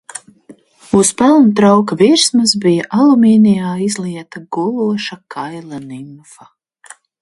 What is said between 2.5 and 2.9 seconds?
bija